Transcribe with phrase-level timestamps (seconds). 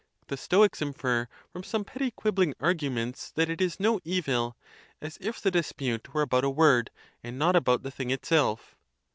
[0.29, 4.57] The Stoics infer from some petty quibbling arguments that it is no evil,
[4.99, 6.89] as if the dispute were about a word,
[7.23, 8.75] and not about the thing itself.